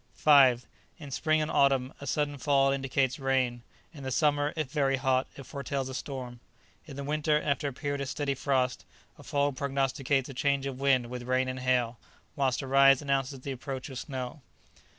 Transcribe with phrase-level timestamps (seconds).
[0.15, 0.65] 5.
[0.97, 3.61] In spring and autumn a sudden fall indicates rain;
[3.93, 6.39] in the summer, if very hot, it foretells a storm.
[6.87, 8.83] In the winter, after a period of steady frost,
[9.19, 11.99] a fall prognosticates a change of wind with rain and hail;
[12.35, 14.41] whilst a rise announces the approach of snow.